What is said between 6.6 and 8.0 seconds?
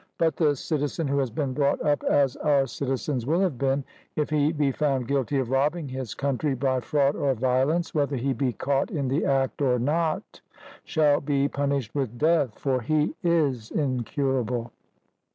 fraud or violence,